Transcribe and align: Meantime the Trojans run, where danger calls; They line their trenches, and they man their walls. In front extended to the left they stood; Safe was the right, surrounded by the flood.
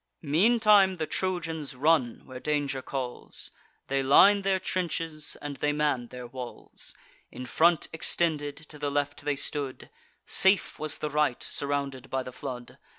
Meantime 0.23 0.95
the 0.95 1.05
Trojans 1.05 1.75
run, 1.75 2.23
where 2.25 2.39
danger 2.39 2.81
calls; 2.81 3.51
They 3.87 4.01
line 4.01 4.41
their 4.41 4.57
trenches, 4.57 5.37
and 5.43 5.57
they 5.57 5.71
man 5.73 6.07
their 6.07 6.25
walls. 6.25 6.95
In 7.29 7.45
front 7.45 7.87
extended 7.93 8.57
to 8.57 8.79
the 8.79 8.89
left 8.89 9.23
they 9.23 9.35
stood; 9.35 9.91
Safe 10.25 10.79
was 10.79 10.97
the 10.97 11.11
right, 11.11 11.43
surrounded 11.43 12.09
by 12.09 12.23
the 12.23 12.33
flood. 12.33 12.79